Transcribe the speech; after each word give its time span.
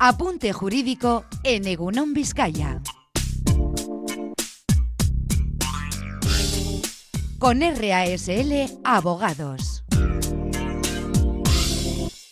Apunte 0.00 0.52
jurídico 0.52 1.24
en 1.42 1.66
Egunon 1.66 2.14
Vizcaya. 2.14 2.80
Con 7.40 7.60
RASL 7.60 8.78
Abogados. 8.84 9.77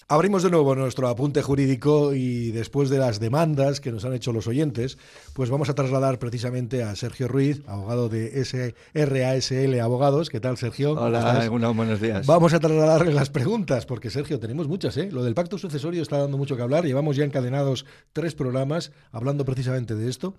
Abrimos 0.09 0.45
de 0.45 0.51
nuevo 0.51 0.77
nuestro 0.77 1.09
apunte 1.09 1.43
jurídico 1.43 2.15
y 2.15 2.53
después 2.53 2.91
de 2.91 2.99
las 2.99 3.19
demandas 3.19 3.81
que 3.81 3.91
nos 3.91 4.05
han 4.05 4.13
hecho 4.13 4.33
los 4.33 4.47
oyentes, 4.47 4.99
pues 5.33 5.51
vamos 5.51 5.69
a 5.69 5.75
trasladar 5.75 6.21
precisamente 6.21 6.85
a 6.85 6.95
Sergio 6.95 7.27
Ruiz, 7.27 7.65
abogado 7.67 8.09
de 8.09 8.45
SRASL 8.45 9.81
Abogados. 9.81 10.31
¿Qué 10.31 10.39
tal, 10.39 10.59
Sergio? 10.59 10.93
Hola, 10.93 11.49
buenos 11.51 12.01
días. 12.01 12.25
Vamos 12.25 12.55
a 12.55 12.61
trasladarle 12.61 13.13
las 13.13 13.31
preguntas, 13.31 13.85
porque 13.85 14.11
Sergio, 14.11 14.39
tenemos 14.39 14.69
muchas, 14.69 14.97
¿eh? 14.97 15.09
Lo 15.11 15.25
del 15.25 15.35
pacto 15.35 15.59
sucesorio 15.59 16.03
está 16.03 16.19
dando 16.19 16.39
mucho 16.39 16.55
que 16.55 16.63
hablar. 16.63 16.85
Llevamos 16.85 17.17
ya 17.17 17.25
encadenados 17.25 17.85
tres 18.13 18.37
programas 18.37 18.93
hablando 19.11 19.45
precisamente 19.45 19.97
de 19.97 20.09
esto. 20.09 20.35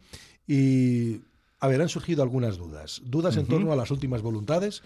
Y, 0.48 1.24
a 1.60 1.68
ver, 1.68 1.82
han 1.82 1.90
surgido 1.90 2.24
algunas 2.24 2.58
dudas. 2.58 3.02
Dudas 3.04 3.36
en 3.36 3.48
torno 3.48 3.74
a 3.74 3.76
las 3.76 3.91
últimas 3.91 4.22
voluntades 4.22 4.82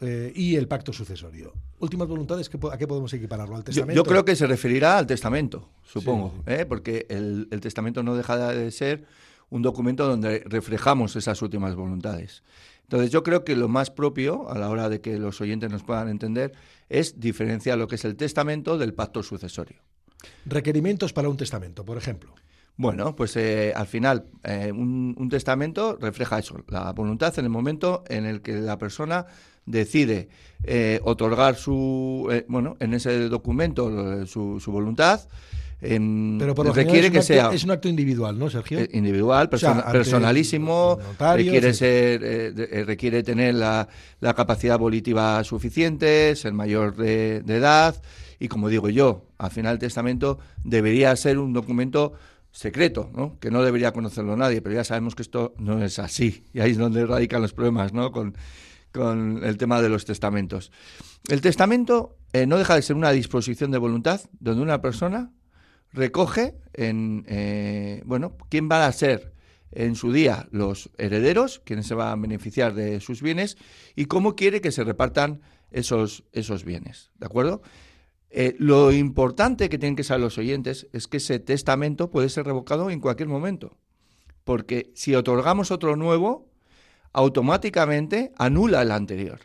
eh, 0.00 0.32
y 0.34 0.56
el 0.56 0.68
pacto 0.68 0.92
sucesorio. 0.92 1.52
Últimas 1.78 2.08
voluntades, 2.08 2.50
¿a 2.70 2.78
qué 2.78 2.86
podemos 2.86 3.12
equipararlo? 3.12 3.56
¿Al 3.56 3.64
testamento? 3.64 3.94
Yo, 3.94 4.04
creo 4.04 4.24
que 4.24 4.36
se 4.36 4.46
referirá 4.46 4.98
al 4.98 5.06
testamento, 5.06 5.70
supongo, 5.84 6.42
¿eh? 6.46 6.64
porque 6.66 7.06
el, 7.08 7.48
testamento 7.60 8.02
no 8.02 8.14
deja 8.16 8.36
de 8.48 8.70
ser 8.70 9.04
un 9.50 9.62
documento 9.62 10.06
donde 10.06 10.42
reflejamos 10.46 11.16
esas 11.16 11.40
últimas 11.42 11.74
voluntades. 11.74 12.42
Entonces 12.82 13.10
yo 13.10 13.22
creo 13.22 13.44
que 13.44 13.56
lo 13.56 13.68
más 13.68 13.90
propio, 13.90 14.48
a 14.50 14.58
la 14.58 14.70
hora 14.70 14.88
de 14.88 15.00
que 15.00 15.18
los 15.18 15.40
oyentes 15.40 15.70
nos 15.70 15.82
puedan 15.82 16.08
entender, 16.08 16.52
es 16.88 17.20
diferenciar 17.20 17.78
lo 17.78 17.88
que 17.88 17.96
es 17.96 18.04
el 18.04 18.16
testamento 18.16 18.78
del 18.78 18.94
pacto 18.94 19.22
sucesorio. 19.22 19.80
Requerimientos 20.44 21.12
para 21.12 21.28
un 21.28 21.36
testamento, 21.36 21.84
por 21.84 21.98
ejemplo. 21.98 22.34
Bueno, 22.78 23.16
pues 23.16 23.36
eh, 23.36 23.72
al 23.74 23.86
final 23.86 24.26
un, 24.44 25.28
testamento 25.30 25.96
refleja 25.98 26.38
eso, 26.38 26.62
la 26.68 26.92
voluntad 26.92 27.36
en 27.38 27.46
el 27.46 27.50
momento 27.50 28.04
en 28.08 28.26
el 28.26 28.42
que 28.42 28.52
la 28.52 28.76
persona 28.76 29.26
decide 29.66 30.28
eh, 30.64 31.00
otorgar 31.04 31.56
su, 31.56 32.28
eh, 32.32 32.44
bueno, 32.48 32.76
en 32.80 32.94
ese 32.94 33.28
documento 33.28 34.22
eh, 34.22 34.26
su, 34.26 34.60
voluntad, 34.66 35.20
em, 35.80 36.38
Pero 36.38 36.54
por 36.54 36.74
requiere 36.74 37.10
que 37.10 37.22
sea 37.22 37.50
es 37.52 37.64
un 37.64 37.72
acto 37.72 37.88
individual, 37.88 38.38
¿no, 38.38 38.48
Sergio? 38.48 38.80
individual, 38.92 39.48
personalísimo, 39.50 40.98
requiere 41.18 41.74
ser, 41.74 42.54
requiere 42.86 43.22
tener 43.22 43.54
la, 43.54 43.86
la, 44.20 44.34
capacidad 44.34 44.78
volitiva 44.78 45.44
suficiente, 45.44 46.34
ser 46.36 46.52
mayor 46.52 46.96
de, 46.96 47.42
de, 47.42 47.56
edad 47.56 48.00
y 48.38 48.48
como 48.48 48.68
digo 48.68 48.88
yo, 48.88 49.26
al 49.38 49.50
final 49.50 49.74
el 49.74 49.78
testamento 49.78 50.38
debería 50.64 51.14
ser 51.16 51.38
un 51.38 51.52
documento 51.52 52.14
secreto, 52.56 53.10
¿no? 53.14 53.36
que 53.38 53.50
no 53.50 53.62
debería 53.62 53.92
conocerlo 53.92 54.34
nadie, 54.36 54.62
pero 54.62 54.74
ya 54.74 54.84
sabemos 54.84 55.14
que 55.14 55.22
esto 55.22 55.54
no 55.58 55.84
es 55.84 55.98
así 55.98 56.44
y 56.54 56.60
ahí 56.60 56.70
es 56.70 56.78
donde 56.78 57.04
radican 57.04 57.42
los 57.42 57.52
problemas, 57.52 57.92
¿no? 57.92 58.12
Con, 58.12 58.34
con 58.96 59.44
el 59.44 59.56
tema 59.56 59.80
de 59.80 59.88
los 59.88 60.04
testamentos. 60.04 60.72
El 61.28 61.40
testamento 61.40 62.16
eh, 62.32 62.46
no 62.46 62.58
deja 62.58 62.74
de 62.74 62.82
ser 62.82 62.96
una 62.96 63.12
disposición 63.12 63.70
de 63.70 63.78
voluntad 63.78 64.20
donde 64.40 64.62
una 64.62 64.80
persona 64.80 65.32
recoge 65.92 66.54
en, 66.72 67.24
eh, 67.28 68.02
bueno, 68.04 68.36
quién 68.48 68.68
van 68.68 68.82
a 68.82 68.92
ser 68.92 69.32
en 69.72 69.94
su 69.94 70.12
día 70.12 70.48
los 70.50 70.90
herederos, 70.98 71.60
quiénes 71.64 71.86
se 71.86 71.94
van 71.94 72.08
a 72.08 72.20
beneficiar 72.20 72.74
de 72.74 73.00
sus 73.00 73.22
bienes 73.22 73.56
y 73.94 74.06
cómo 74.06 74.36
quiere 74.36 74.60
que 74.60 74.72
se 74.72 74.84
repartan 74.84 75.42
esos, 75.70 76.24
esos 76.32 76.64
bienes, 76.64 77.10
¿de 77.18 77.26
acuerdo? 77.26 77.62
Eh, 78.30 78.54
lo 78.58 78.92
importante 78.92 79.68
que 79.68 79.78
tienen 79.78 79.96
que 79.96 80.04
saber 80.04 80.22
los 80.22 80.38
oyentes 80.38 80.88
es 80.92 81.06
que 81.06 81.18
ese 81.18 81.38
testamento 81.38 82.10
puede 82.10 82.28
ser 82.28 82.46
revocado 82.46 82.90
en 82.90 83.00
cualquier 83.00 83.28
momento, 83.28 83.78
porque 84.44 84.92
si 84.94 85.14
otorgamos 85.14 85.70
otro 85.70 85.96
nuevo, 85.96 86.45
automáticamente 87.16 88.30
anula 88.36 88.82
el 88.82 88.90
anterior. 88.90 89.40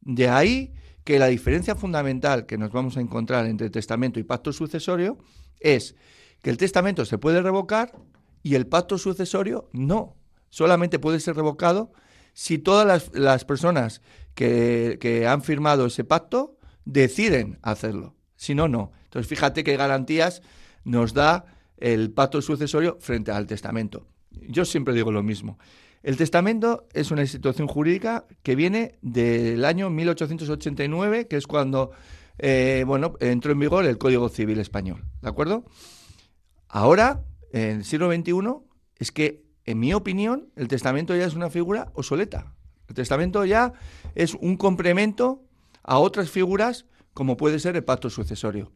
De 0.00 0.28
ahí 0.28 0.74
que 1.04 1.20
la 1.20 1.28
diferencia 1.28 1.76
fundamental 1.76 2.44
que 2.44 2.58
nos 2.58 2.72
vamos 2.72 2.96
a 2.96 3.00
encontrar 3.00 3.46
entre 3.46 3.70
testamento 3.70 4.18
y 4.18 4.24
pacto 4.24 4.52
sucesorio 4.52 5.16
es 5.60 5.94
que 6.42 6.50
el 6.50 6.56
testamento 6.56 7.04
se 7.04 7.16
puede 7.16 7.40
revocar 7.40 7.92
y 8.42 8.56
el 8.56 8.66
pacto 8.66 8.98
sucesorio 8.98 9.70
no. 9.72 10.16
Solamente 10.50 10.98
puede 10.98 11.20
ser 11.20 11.36
revocado 11.36 11.92
si 12.32 12.58
todas 12.58 13.10
las, 13.12 13.44
personas 13.44 14.02
que, 14.34 14.98
que, 15.00 15.28
han 15.28 15.42
firmado 15.42 15.86
ese 15.86 16.02
pacto 16.02 16.58
deciden 16.84 17.60
hacerlo. 17.62 18.16
Si 18.34 18.56
no, 18.56 18.66
no. 18.66 18.90
Entonces, 19.04 19.28
fíjate 19.28 19.62
qué 19.62 19.76
garantías 19.76 20.42
nos 20.82 21.14
da 21.14 21.44
el 21.76 22.10
pacto 22.10 22.40
sucesorio 22.42 22.98
frente 23.00 23.30
al 23.30 23.46
testamento. 23.46 24.06
Yo 24.30 24.64
siempre 24.64 24.94
digo 24.94 25.12
lo 25.12 25.22
mismo. 25.22 25.58
El 26.02 26.16
testamento 26.16 26.86
es 26.92 27.10
una 27.10 27.22
institución 27.22 27.66
jurídica 27.66 28.26
que 28.42 28.56
viene 28.56 28.98
del 29.00 29.64
año 29.64 29.88
1889, 29.90 31.28
que 31.28 31.36
es 31.36 31.46
cuando 31.46 31.92
eh, 32.38 32.84
bueno, 32.86 33.14
entró 33.20 33.52
en 33.52 33.58
vigor 33.58 33.84
el 33.84 33.98
Código 33.98 34.28
Civil 34.28 34.58
Español. 34.58 35.04
¿De 35.22 35.28
acuerdo? 35.28 35.64
Ahora, 36.68 37.24
en 37.52 37.78
el 37.78 37.84
siglo 37.84 38.12
XXI, 38.12 38.34
es 38.98 39.12
que, 39.12 39.44
en 39.64 39.78
mi 39.78 39.94
opinión, 39.94 40.50
el 40.56 40.68
testamento 40.68 41.14
ya 41.16 41.24
es 41.24 41.34
una 41.34 41.50
figura 41.50 41.90
obsoleta. 41.94 42.54
El 42.88 42.94
testamento 42.94 43.44
ya 43.44 43.72
es 44.14 44.34
un 44.34 44.56
complemento 44.56 45.42
a 45.82 45.98
otras 45.98 46.30
figuras, 46.30 46.86
como 47.12 47.36
puede 47.36 47.58
ser 47.58 47.76
el 47.76 47.84
pacto 47.84 48.10
sucesorio. 48.10 48.72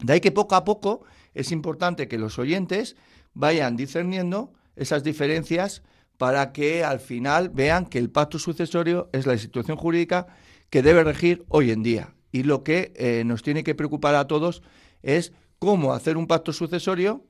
De 0.00 0.14
ahí 0.14 0.20
que 0.20 0.32
poco 0.32 0.54
a 0.54 0.64
poco 0.64 1.04
es 1.34 1.52
importante 1.52 2.08
que 2.08 2.18
los 2.18 2.38
oyentes 2.38 2.96
vayan 3.34 3.76
discerniendo 3.76 4.52
esas 4.76 5.04
diferencias 5.04 5.82
para 6.16 6.52
que 6.52 6.84
al 6.84 7.00
final 7.00 7.48
vean 7.48 7.86
que 7.86 7.98
el 7.98 8.10
pacto 8.10 8.38
sucesorio 8.38 9.08
es 9.12 9.26
la 9.26 9.32
institución 9.32 9.76
jurídica 9.76 10.26
que 10.68 10.82
debe 10.82 11.04
regir 11.04 11.44
hoy 11.48 11.70
en 11.70 11.82
día. 11.82 12.14
Y 12.32 12.42
lo 12.42 12.62
que 12.62 12.92
eh, 12.96 13.24
nos 13.24 13.42
tiene 13.42 13.64
que 13.64 13.74
preocupar 13.74 14.14
a 14.14 14.26
todos 14.26 14.62
es 15.02 15.32
cómo 15.58 15.92
hacer 15.92 16.16
un 16.16 16.26
pacto 16.26 16.52
sucesorio 16.52 17.24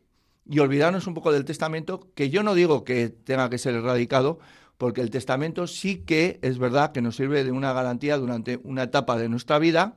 y 0.49 0.59
olvidarnos 0.59 1.07
un 1.07 1.15
poco 1.15 1.33
del 1.33 1.45
testamento, 1.45 2.09
que 2.15 2.31
yo 2.31 2.43
no 2.43 2.55
digo 2.55 2.85
que 2.85 3.09
tenga 3.09 3.49
que 3.49 3.59
ser 3.59 3.75
erradicado, 3.75 4.41
porque 4.79 5.01
el 5.01 5.11
testamento 5.11 5.67
sí 5.67 5.99
que 5.99 6.39
es 6.43 6.59
verdad 6.59 6.93
que 6.93 7.03
nos 7.03 7.17
sirve 7.17 7.45
de 7.45 7.53
una 7.53 7.73
garantía 7.73 8.17
durante 8.17 8.59
una 8.65 8.85
etapa 8.85 9.17
de 9.17 9.29
nuestra 9.29 9.59
vida, 9.59 9.97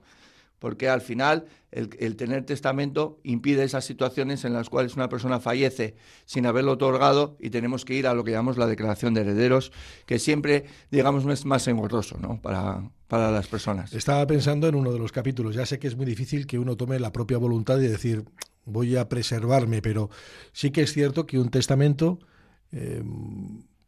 porque 0.63 0.87
al 0.87 1.01
final 1.01 1.43
el, 1.71 2.15
tener 2.15 2.45
testamento 2.45 3.19
impide 3.23 3.65
esas 3.65 3.83
situaciones 3.83 4.45
en 4.45 4.53
las 4.53 4.69
cuales 4.69 4.95
una 4.95 5.09
persona 5.09 5.41
fallece 5.41 5.97
sin 6.23 6.45
haberlo 6.45 6.71
otorgado 6.71 7.35
y 7.37 7.49
tenemos 7.49 7.83
que 7.83 7.95
ir 7.95 8.07
a 8.07 8.13
lo 8.13 8.23
que 8.23 8.31
llamamos 8.31 8.55
la 8.57 8.65
declaración 8.65 9.13
de 9.13 9.19
herederos, 9.19 9.73
que 10.05 10.19
siempre, 10.19 10.63
digamos, 10.89 11.25
es 11.25 11.43
más 11.43 11.67
engorroso 11.67 12.17
¿no? 12.17 12.41
para, 12.41 12.89
para 13.09 13.29
las 13.29 13.49
personas. 13.49 13.91
Estaba 13.91 14.25
pensando 14.25 14.69
en 14.69 14.75
uno 14.75 14.93
de 14.93 14.99
los 14.99 15.11
capítulos, 15.11 15.53
ya 15.53 15.65
sé 15.65 15.79
que 15.79 15.87
es 15.87 15.97
muy 15.97 16.05
difícil 16.05 16.47
que 16.47 16.57
uno 16.57 16.77
tome 16.77 16.97
la 16.97 17.11
propia 17.11 17.37
voluntad 17.37 17.77
y 17.81 17.89
decir, 17.89 18.23
voy 18.63 18.95
a 18.95 19.09
preservarme, 19.09 19.81
pero 19.81 20.09
sí 20.53 20.71
que 20.71 20.83
es 20.83 20.93
cierto 20.93 21.25
que 21.25 21.39
un 21.39 21.49
testamento... 21.49 22.19
Eh, 22.71 23.03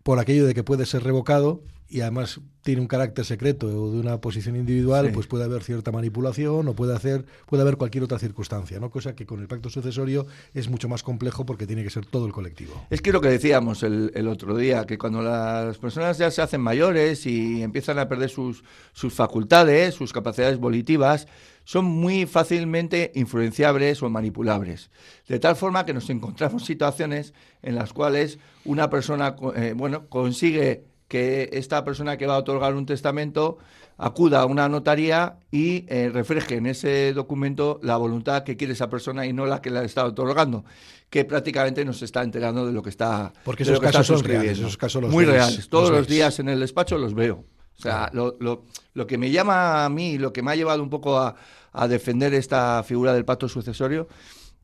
por 0.06 0.20
aquello 0.20 0.46
de 0.46 0.54
que 0.54 0.64
puede 0.64 0.86
ser 0.86 1.02
revocado 1.02 1.64
y 1.90 2.02
además 2.02 2.40
tiene 2.62 2.80
un 2.80 2.86
carácter 2.86 3.26
secreto 3.26 3.66
o 3.66 3.92
de 3.92 4.00
una 4.00 4.22
posición 4.22 4.56
individual, 4.56 5.10
pues 5.12 5.26
puede 5.26 5.46
haber 5.46 5.64
cierta 5.64 5.92
manipulación 5.92 6.68
o 6.68 6.76
puede 6.76 6.96
hacer 6.96 7.26
puede 7.48 7.64
haber 7.64 7.76
cualquier 7.76 8.04
otra 8.04 8.20
circunstancia, 8.20 8.80
¿no? 8.80 8.92
Cosa 8.92 9.16
que 9.16 9.26
con 9.26 9.40
el 9.40 9.48
pacto 9.48 9.72
sucesorio 9.72 10.28
es 10.54 10.70
mucho 10.70 10.88
más 10.88 11.02
complejo 11.02 11.44
porque 11.48 11.66
tiene 11.66 11.84
que 11.84 11.90
ser 11.90 12.06
todo 12.06 12.28
el 12.28 12.34
colectivo. 12.34 12.86
Es 12.92 13.02
que 13.02 13.12
lo 13.12 13.20
que 13.20 13.30
decíamos 13.30 13.82
el, 13.82 14.12
el 14.14 14.28
otro 14.28 14.56
día, 14.56 14.86
que 14.86 15.00
cuando 15.00 15.24
las 15.24 15.80
personas 15.80 16.20
ya 16.20 16.30
se 16.30 16.44
hacen 16.44 16.62
mayores 16.62 17.26
y 17.26 17.64
empiezan 17.64 17.98
a 17.98 18.08
perder 18.08 18.30
sus, 18.30 18.64
sus 18.94 19.12
facultades, 19.12 19.96
sus 19.96 20.14
capacidades 20.14 20.60
volitivas, 20.60 21.28
son 21.66 21.86
muy 21.86 22.26
fácilmente 22.26 23.12
influenciables 23.16 24.02
o 24.02 24.10
manipulables. 24.10 24.90
De 25.28 25.40
tal 25.40 25.58
forma 25.58 25.86
que 25.86 25.94
nos 25.94 26.10
encontramos 26.10 26.64
situaciones 26.66 27.34
en 27.62 27.76
las 27.76 27.92
cuales 27.92 28.40
una 28.64 28.90
persona 28.90 29.36
eh, 29.56 29.74
bueno, 29.76 30.08
consigue 30.08 30.86
que 31.08 31.50
esta 31.54 31.84
persona 31.84 32.18
que 32.18 32.26
va 32.26 32.36
a 32.36 32.40
otorgar 32.40 32.76
un 32.76 32.86
testamento 32.86 33.58
acuda 33.98 34.42
a 34.42 34.46
una 34.46 34.68
notaría 34.68 35.38
y 35.52 35.86
eh, 35.88 36.10
refleje 36.12 36.56
en 36.56 36.66
ese 36.66 37.14
documento 37.14 37.80
la 37.84 37.98
voluntad 37.98 38.44
que 38.44 38.58
quiere 38.58 38.74
esa 38.74 38.90
persona 38.90 39.26
y 39.26 39.34
no 39.34 39.46
la 39.46 39.62
que 39.62 39.70
le 39.70 39.86
está 39.86 40.06
otorgando, 40.06 40.66
que 41.10 41.24
prácticamente 41.24 41.86
nos 41.86 42.02
está 42.02 42.24
enterando 42.24 42.66
de 42.66 42.74
lo 42.74 42.82
que 42.82 42.90
está 42.90 43.32
Porque 43.44 43.64
esos 43.64 43.80
casos 43.80 44.08
son 44.08 44.24
reales, 44.24 44.60
esos 44.60 44.78
casos 44.78 45.04
Muy 45.04 45.26
reales. 45.26 45.70
Todos 45.70 45.92
los, 45.92 46.08
días 46.08 46.40
en 46.40 46.50
el 46.50 46.60
despacho 46.60 46.98
los 46.98 47.14
veo. 47.14 47.46
O 47.78 47.82
sea, 47.82 48.10
lo, 48.14 48.38
lo, 48.40 48.66
lo, 48.94 49.08
que 49.08 49.18
me 49.18 49.32
llama 49.32 49.86
a 49.86 49.90
mí, 49.90 50.18
lo 50.18 50.32
que 50.32 50.42
me 50.42 50.52
ha 50.52 50.56
llevado 50.56 50.82
un 50.82 50.90
poco 50.90 51.18
a, 51.18 51.36
a 51.74 51.88
defender 51.88 52.34
esta 52.34 52.82
figura 52.84 53.14
del 53.14 53.26
pacto 53.26 53.50
sucesorio, 53.50 54.08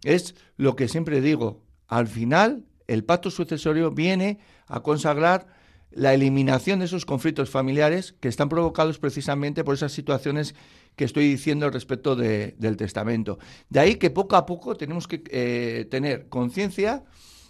es 0.04 0.36
lo 0.58 0.76
que 0.76 0.88
siempre 0.88 1.22
digo. 1.22 1.62
Al 1.88 2.08
final, 2.08 2.66
el 2.88 3.04
pacto 3.04 3.30
sucesorio 3.30 3.92
viene 3.92 4.40
a 4.68 4.80
consagrar 4.82 5.48
la 5.92 6.14
eliminación 6.14 6.80
de 6.80 6.86
esos 6.86 7.06
conflictos 7.06 7.50
familiares 7.50 8.16
que 8.20 8.30
están 8.30 8.50
provocados 8.50 8.98
precisamente 8.98 9.64
por 9.64 9.76
esas 9.76 9.92
situaciones 9.92 10.56
que 10.96 11.04
estoy 11.04 11.28
diciendo 11.28 11.70
respecto 11.70 12.16
del 12.16 12.78
testamento. 12.78 13.40
De 13.70 13.80
ahí 13.80 13.96
que 13.96 14.10
poco 14.10 14.36
a 14.36 14.46
poco 14.46 14.76
tenemos 14.76 15.08
que 15.08 15.24
eh, 15.30 15.86
tener 15.90 16.30
conciencia, 16.30 17.04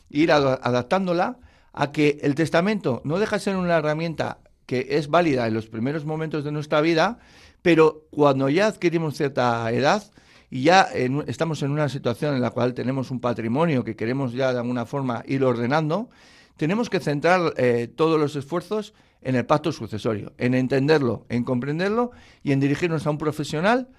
ir 0.09 0.31
adaptándola 0.31 1.39
a 1.73 1.91
que 1.91 2.19
el 2.21 2.35
testamento 2.35 3.01
no 3.05 3.19
deja 3.19 3.37
de 3.37 3.43
ser 3.43 3.55
una 3.55 3.77
herramienta 3.77 4.39
que 4.71 4.87
es 4.91 5.09
válida 5.09 5.47
en 5.47 5.53
los 5.53 5.67
primeros 5.67 6.05
momentos 6.05 6.45
de 6.45 6.51
nuestra 6.53 6.79
vida, 6.79 7.19
pero 7.61 8.07
cuando 8.09 8.47
ya 8.47 8.67
adquirimos 8.67 9.17
cierta 9.17 9.69
edad 9.69 10.01
y 10.49 10.63
ya 10.63 10.87
estamos 11.27 11.61
en 11.61 11.71
una 11.71 11.89
situación 11.89 12.35
en 12.35 12.41
la 12.41 12.51
cual 12.51 12.73
tenemos 12.73 13.11
un 13.11 13.19
patrimonio 13.19 13.83
que 13.83 13.97
queremos 13.97 14.31
ya 14.31 14.53
de 14.53 14.59
alguna 14.59 14.85
forma 14.85 15.23
ir 15.27 15.43
ordenando, 15.43 16.09
tenemos 16.55 16.89
que 16.89 17.01
centrar 17.01 17.53
eh, 17.57 17.91
todos 17.93 18.17
los 18.17 18.37
esfuerzos 18.37 18.93
en 19.21 19.35
el 19.35 19.45
pacto 19.45 19.73
sucesorio, 19.73 20.31
en 20.37 20.53
entenderlo, 20.53 21.25
en 21.27 21.43
comprenderlo 21.43 22.11
y 22.41 22.53
en 22.53 22.61
dirigirnos 22.61 23.05
a 23.05 23.09
un 23.09 23.17
profesional 23.17 23.89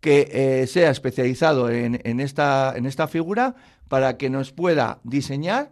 que 0.00 0.28
eh, 0.30 0.66
sea 0.66 0.90
especializado 0.90 1.70
en, 1.70 2.20
esta, 2.20 2.74
en 2.76 2.84
esta 2.84 3.08
figura 3.08 3.54
para 3.88 4.18
que 4.18 4.28
nos 4.28 4.52
pueda 4.52 5.00
diseñar 5.02 5.70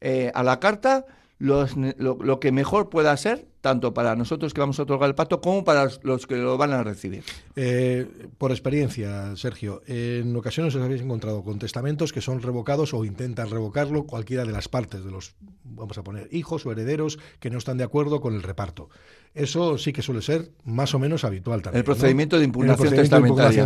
eh, 0.00 0.32
a 0.34 0.42
la 0.42 0.60
carta 0.60 1.04
lo, 1.42 2.40
que 2.40 2.52
mejor 2.52 2.88
pueda 2.88 3.14
ser, 3.16 3.51
tanto 3.62 3.94
para 3.94 4.14
nosotros 4.16 4.52
que 4.52 4.60
vamos 4.60 4.78
a 4.78 4.82
otorgar 4.82 5.08
el 5.08 5.14
pacto 5.14 5.40
como 5.40 5.64
para 5.64 5.88
los 6.02 6.26
que 6.26 6.36
lo 6.36 6.58
van 6.58 6.72
a 6.72 6.82
recibir. 6.82 7.24
Eh, 7.56 8.06
por 8.36 8.50
experiencia, 8.50 9.34
Sergio, 9.36 9.82
en 9.86 10.36
ocasiones 10.36 10.74
os 10.74 10.82
habéis 10.82 11.00
encontrado 11.00 11.42
con 11.42 11.58
testamentos 11.58 12.12
que 12.12 12.20
son 12.20 12.42
revocados 12.42 12.92
o 12.92 13.04
intentan 13.04 13.48
revocarlo 13.48 14.04
cualquiera 14.04 14.44
de 14.44 14.52
las 14.52 14.68
partes 14.68 15.04
de 15.04 15.10
los, 15.10 15.36
vamos 15.64 15.96
a 15.96 16.02
poner, 16.02 16.28
hijos 16.32 16.66
o 16.66 16.72
herederos 16.72 17.18
que 17.38 17.50
no 17.50 17.58
están 17.58 17.78
de 17.78 17.84
acuerdo 17.84 18.20
con 18.20 18.34
el 18.34 18.42
reparto. 18.42 18.90
Eso 19.34 19.78
sí 19.78 19.94
que 19.94 20.02
suele 20.02 20.20
ser 20.20 20.50
más 20.64 20.94
o 20.94 20.98
menos 20.98 21.24
habitual 21.24 21.62
también. 21.62 21.78
El 21.78 21.84
procedimiento, 21.84 22.38
de, 22.38 22.44
impugnación 22.44 22.90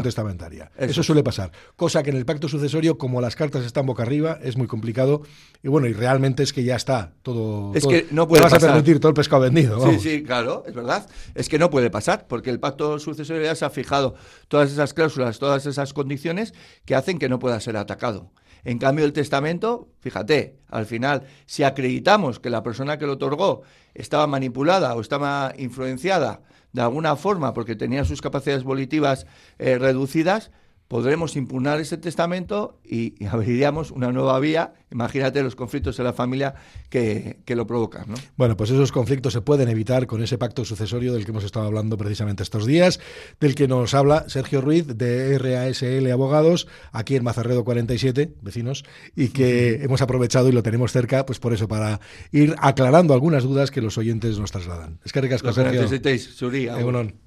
testamentaria. 0.03 0.71
Eso. 0.79 1.03
suele 1.03 1.25
pasar. 1.25 1.51
Cosa 1.75 2.05
que 2.05 2.11
en 2.11 2.17
el 2.17 2.25
pacto 2.25 2.49
sucesorio, 2.49 2.99
como 2.99 3.21
las 3.21 3.35
cartas 3.35 3.65
están 3.65 3.85
boca 3.85 4.05
arriba, 4.05 4.39
es 4.43 4.57
muy 4.57 4.69
complicado. 4.69 5.23
Y 5.65 5.69
bueno, 5.69 5.89
y 5.89 5.93
realmente 5.93 6.45
es 6.45 6.53
que 6.53 6.63
ya 6.63 6.77
está 6.77 7.15
todo. 7.23 7.75
Es 7.75 7.85
que 7.85 8.07
no 8.13 8.29
puede 8.29 8.43
vas 8.43 8.53
a 8.53 8.61
permitir 8.61 9.01
todo 9.01 9.09
el 9.09 9.15
pescado 9.15 9.43
vendido. 9.43 9.81
Sí, 9.93 10.01
sí, 10.01 10.23
claro, 10.23 10.65
es 10.67 10.75
verdad. 10.75 11.09
Es 11.35 11.49
que 11.49 11.59
no 11.59 11.71
puede 11.71 11.91
pasar, 11.91 12.27
porque 12.27 12.51
el 12.51 12.61
pacto 12.61 12.99
sucesorio 12.99 13.43
ya 13.43 13.55
se 13.55 13.65
ha 13.65 13.71
fijado 13.71 14.15
todas 14.49 14.71
esas 14.73 14.95
cláusulas, 14.95 15.39
todas 15.39 15.67
esas 15.67 15.93
condiciones 15.93 16.55
que 16.85 16.95
hacen 16.95 17.19
que 17.19 17.29
no 17.29 17.39
pueda 17.39 17.61
ser 17.61 17.77
atacado. 17.77 18.31
En 18.65 18.79
cambio, 18.79 19.05
el 19.05 19.13
testamento, 19.13 19.89
fíjate, 20.01 20.59
al 20.69 20.87
final, 20.87 21.23
si 21.47 21.63
acreditamos 21.63 22.41
que 22.41 22.51
la 22.51 22.65
persona 22.65 22.99
que 22.99 23.07
lo 23.07 23.13
otorgó 23.13 23.63
estaba 23.95 24.27
manipulada 24.27 24.95
o 24.95 25.01
estaba 25.01 25.53
influenciada 25.57 26.41
de 26.73 26.83
alguna 26.83 27.17
forma 27.17 27.55
porque 27.55 27.77
tenía 27.77 28.05
sus 28.05 28.21
capacidades 28.21 28.65
volitivas 28.65 29.27
eh, 29.59 29.79
reducidas, 29.79 30.51
podremos 30.89 31.37
impugnar 31.37 31.81
ese 31.81 31.97
testamento 31.97 32.79
y, 32.85 33.25
abriríamos 33.27 33.91
una 33.91 34.13
nueva 34.13 34.39
vía. 34.41 34.75
Imagínate 34.91 35.43
los 35.43 35.57
conflictos 35.57 35.99
en 35.99 36.05
la 36.05 36.13
familia 36.13 36.55
que, 36.91 37.39
lo 37.49 37.67
provocan. 37.67 38.05
¿no? 38.09 38.15
Bueno, 38.37 38.57
pues 38.57 38.71
esos 38.71 38.93
conflictos 38.93 39.33
se 39.33 39.41
pueden 39.41 39.69
evitar 39.69 40.07
con 40.07 40.23
ese 40.23 40.39
pacto 40.39 40.65
sucesorio 40.65 41.13
del 41.13 41.25
que 41.25 41.31
hemos 41.31 41.45
estado 41.45 41.67
hablando 41.67 41.97
precisamente 41.97 42.43
estos 42.43 42.67
días, 42.67 43.01
del 43.41 43.55
que 43.55 43.67
nos 43.67 43.95
habla 43.95 44.29
Sergio 44.29 44.61
Ruiz 44.61 44.87
de 44.87 45.39
RASL 45.39 46.11
Abogados, 46.11 46.69
aquí 46.93 47.17
en 47.17 47.25
Mazarredo 47.25 47.65
47, 47.65 48.35
vecinos, 48.43 48.85
y 49.15 49.29
que 49.29 49.83
hemos 49.83 50.03
aprovechado 50.03 50.49
y 50.49 50.53
lo 50.53 50.63
tenemos 50.63 50.93
cerca, 50.93 51.27
pues 51.27 51.39
por 51.39 51.53
eso, 51.53 51.67
para 51.67 52.01
ir 52.31 52.55
aclarando 52.59 53.15
algunas 53.15 53.43
dudas 53.43 53.71
que 53.71 53.81
los 53.81 53.99
oyentes 53.99 54.39
nos 54.39 54.53
trasladan. 54.53 55.01
Es 55.05 55.13
que 55.13 55.21
ricasco, 55.21 55.53
Sergio. 55.53 55.81
necesitéis, 55.81 56.25
Surí. 56.37 56.69